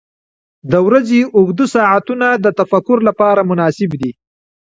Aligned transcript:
•د 0.71 0.73
ورځې 0.87 1.19
اوږده 1.37 1.65
ساعتونه 1.75 2.27
د 2.43 2.45
تفکر 2.59 2.97
لپاره 3.09 3.41
مناسب 3.49 3.91
دي. 4.01 4.11